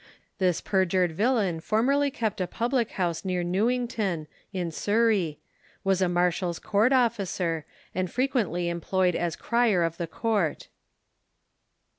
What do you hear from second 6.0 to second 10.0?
a marshall's court officer, and frequently employed as crier of